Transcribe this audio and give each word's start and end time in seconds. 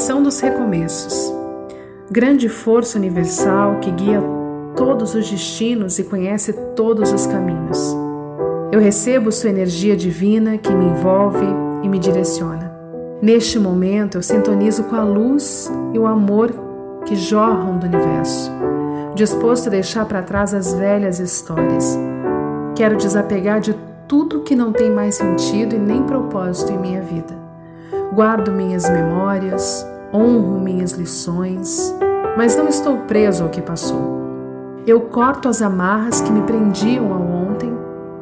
Vibração 0.00 0.22
dos 0.22 0.40
recomeços. 0.40 1.30
Grande 2.10 2.48
força 2.48 2.96
universal 2.96 3.80
que 3.80 3.90
guia 3.90 4.22
todos 4.74 5.14
os 5.14 5.30
destinos 5.30 5.98
e 5.98 6.04
conhece 6.04 6.54
todos 6.74 7.12
os 7.12 7.26
caminhos. 7.26 7.94
Eu 8.72 8.80
recebo 8.80 9.30
sua 9.30 9.50
energia 9.50 9.94
divina 9.94 10.56
que 10.56 10.72
me 10.72 10.86
envolve 10.86 11.44
e 11.82 11.88
me 11.88 11.98
direciona. 11.98 12.74
Neste 13.20 13.58
momento, 13.58 14.16
eu 14.16 14.22
sintonizo 14.22 14.84
com 14.84 14.96
a 14.96 15.04
luz 15.04 15.70
e 15.92 15.98
o 15.98 16.06
amor 16.06 16.50
que 17.04 17.14
jorram 17.14 17.76
do 17.76 17.84
universo, 17.84 18.50
disposto 19.14 19.66
a 19.66 19.70
deixar 19.70 20.06
para 20.06 20.22
trás 20.22 20.54
as 20.54 20.72
velhas 20.72 21.18
histórias. 21.18 21.98
Quero 22.74 22.96
desapegar 22.96 23.60
de 23.60 23.76
tudo 24.08 24.40
que 24.40 24.56
não 24.56 24.72
tem 24.72 24.90
mais 24.90 25.16
sentido 25.16 25.74
e 25.74 25.78
nem 25.78 26.02
propósito 26.04 26.72
em 26.72 26.78
minha 26.78 27.02
vida. 27.02 27.39
Guardo 28.12 28.50
minhas 28.50 28.90
memórias, 28.90 29.86
honro 30.12 30.60
minhas 30.60 30.92
lições, 30.92 31.94
mas 32.36 32.56
não 32.56 32.66
estou 32.66 32.96
preso 33.06 33.44
ao 33.44 33.50
que 33.50 33.62
passou. 33.62 34.18
Eu 34.84 35.02
corto 35.02 35.48
as 35.48 35.62
amarras 35.62 36.20
que 36.20 36.32
me 36.32 36.42
prendiam 36.42 37.12
ao 37.12 37.20
ontem 37.20 37.72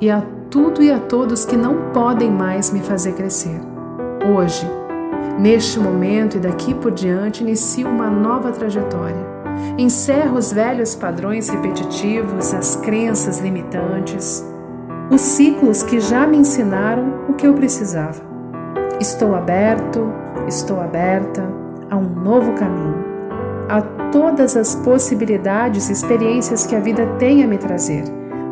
e 0.00 0.10
a 0.10 0.22
tudo 0.48 0.82
e 0.82 0.90
a 0.90 0.98
todos 0.98 1.44
que 1.44 1.54
não 1.54 1.90
podem 1.92 2.30
mais 2.30 2.70
me 2.70 2.80
fazer 2.80 3.12
crescer. 3.12 3.60
Hoje, 4.34 4.66
neste 5.38 5.78
momento 5.78 6.38
e 6.38 6.40
daqui 6.40 6.72
por 6.72 6.90
diante, 6.90 7.42
inicio 7.42 7.86
uma 7.86 8.08
nova 8.08 8.52
trajetória. 8.52 9.34
Encerro 9.76 10.38
os 10.38 10.50
velhos 10.50 10.94
padrões 10.94 11.50
repetitivos, 11.50 12.54
as 12.54 12.76
crenças 12.76 13.38
limitantes, 13.38 14.42
os 15.10 15.20
ciclos 15.20 15.82
que 15.82 16.00
já 16.00 16.26
me 16.26 16.38
ensinaram 16.38 17.26
o 17.28 17.34
que 17.34 17.46
eu 17.46 17.52
precisava. 17.52 18.33
Estou 19.00 19.34
aberto, 19.34 20.12
estou 20.46 20.80
aberta 20.80 21.42
a 21.90 21.96
um 21.96 22.08
novo 22.08 22.52
caminho, 22.54 23.04
a 23.68 23.82
todas 24.10 24.56
as 24.56 24.74
possibilidades 24.74 25.88
e 25.88 25.92
experiências 25.92 26.66
que 26.66 26.76
a 26.76 26.80
vida 26.80 27.06
tem 27.18 27.42
a 27.42 27.46
me 27.46 27.58
trazer 27.58 28.04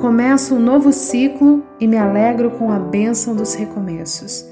Começo 0.00 0.54
um 0.54 0.60
novo 0.60 0.92
ciclo 0.92 1.64
e 1.80 1.88
me 1.88 1.96
alegro 1.96 2.50
com 2.50 2.70
a 2.70 2.78
bênção 2.78 3.34
dos 3.34 3.54
recomeços. 3.54 4.46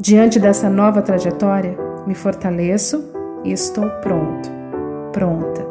Diante 0.00 0.40
dessa 0.40 0.68
nova 0.68 1.00
trajetória, 1.00 1.78
me 2.04 2.14
fortaleço 2.14 3.04
e 3.44 3.52
estou 3.52 3.88
pronto, 4.02 4.50
pronta 5.12 5.64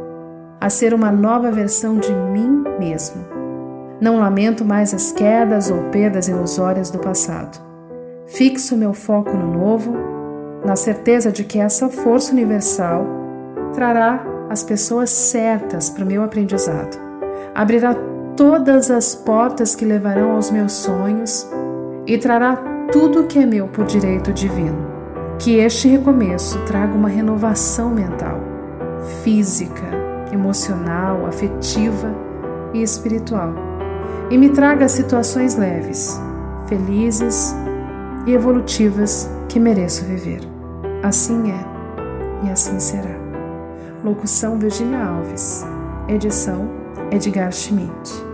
a 0.62 0.70
ser 0.70 0.94
uma 0.94 1.12
nova 1.12 1.52
versão 1.52 1.98
de 1.98 2.14
mim 2.14 2.64
mesmo. 2.80 3.26
Não 4.00 4.22
lamento 4.22 4.64
mais 4.64 4.94
as 4.94 5.12
quedas 5.12 5.70
ou 5.70 5.84
perdas 5.92 6.30
ilusórias 6.30 6.90
do 6.90 7.00
passado. 7.00 7.60
Fixo 8.26 8.78
meu 8.78 8.94
foco 8.94 9.32
no 9.32 9.48
novo, 9.48 9.94
na 10.64 10.76
certeza 10.76 11.32
de 11.32 11.44
que 11.44 11.60
essa 11.60 11.90
força 11.90 12.32
universal 12.32 13.06
trará 13.74 14.24
as 14.50 14.64
pessoas 14.64 15.10
certas 15.10 15.90
para 15.90 16.04
o 16.04 16.08
meu 16.08 16.24
aprendizado. 16.24 16.98
Abrirá 17.54 17.96
todas 18.36 18.90
as 18.90 19.14
portas 19.14 19.76
que 19.76 19.86
levarão 19.86 20.32
aos 20.32 20.50
meus 20.50 20.72
sonhos 20.72 21.48
e 22.08 22.18
trará 22.18 22.56
tudo 22.92 23.26
que 23.26 23.40
é 23.40 23.46
meu 23.46 23.68
por 23.68 23.86
direito 23.86 24.32
divino. 24.32 24.92
Que 25.38 25.58
este 25.58 25.90
recomeço 25.90 26.64
traga 26.66 26.94
uma 26.94 27.10
renovação 27.10 27.90
mental, 27.90 28.40
física, 29.24 29.84
emocional, 30.32 31.26
afetiva 31.26 32.10
e 32.74 32.82
espiritual. 32.82 33.54
E 34.30 34.38
me 34.38 34.50
traga 34.50 34.88
situações 34.88 35.58
leves, 35.58 36.20
felizes 36.68 37.54
e 38.26 38.34
evolutivas 38.34 39.30
que 39.50 39.60
mereço 39.60 40.06
viver. 40.06 40.42
Assim 41.02 41.52
é 41.52 42.48
e 42.48 42.52
assim 42.52 42.80
será. 42.80 43.16
Locução 44.04 44.58
Virginia 44.58 45.04
Alves. 45.04 45.66
Edição 46.08 46.70
Edgar 47.12 47.52
Schmidt. 47.52 48.33